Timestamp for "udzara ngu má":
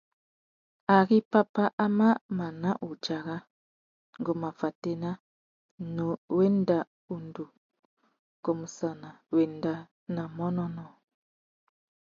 2.89-4.49